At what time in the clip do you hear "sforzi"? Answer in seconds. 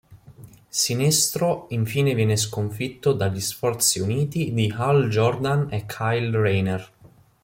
3.39-3.99